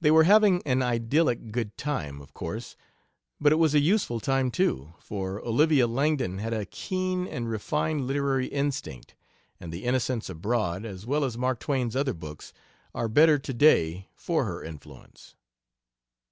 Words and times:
They 0.00 0.10
were 0.10 0.24
having 0.24 0.60
an 0.66 0.82
idyllic 0.82 1.52
good 1.52 1.76
time, 1.78 2.20
of 2.20 2.34
course, 2.34 2.74
but 3.40 3.52
it 3.52 3.60
was 3.60 3.76
a 3.76 3.80
useful 3.80 4.18
time, 4.18 4.50
too, 4.50 4.94
for 4.98 5.40
Olivia 5.40 5.86
Langdon 5.86 6.38
had 6.38 6.52
a 6.52 6.66
keen 6.66 7.28
and 7.28 7.48
refined 7.48 8.00
literary 8.08 8.46
instinct, 8.48 9.14
and 9.60 9.72
the 9.72 9.84
Innocents 9.84 10.28
Abroad, 10.28 10.84
as 10.84 11.06
well 11.06 11.22
as 11.24 11.38
Mark 11.38 11.60
Twain's 11.60 11.94
other 11.94 12.12
books, 12.12 12.52
are 12.92 13.06
better 13.06 13.38
to 13.38 13.54
day 13.54 14.08
for 14.16 14.46
her 14.46 14.64
influence. 14.64 15.36